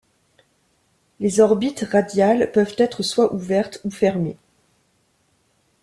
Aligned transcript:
Les 1.19 1.41
orbites 1.41 1.85
radiales 1.91 2.51
peuvent 2.51 2.73
être 2.79 3.03
soit 3.03 3.35
ouvertes 3.35 3.79
ou 3.83 3.91
fermées. 3.91 4.39